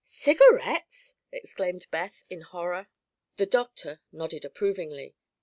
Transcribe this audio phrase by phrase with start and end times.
[0.03, 2.87] "Cigarettes!" exclaimed Beth, in horror.
[3.37, 5.15] The doctor nodded approvingly.